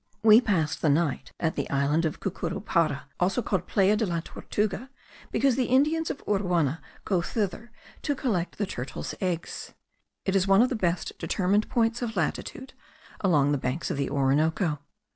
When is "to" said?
8.01-8.15